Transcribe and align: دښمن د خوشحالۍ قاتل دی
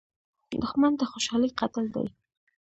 دښمن 0.61 0.91
د 0.97 1.01
خوشحالۍ 1.11 1.49
قاتل 1.59 1.85
دی 1.93 2.07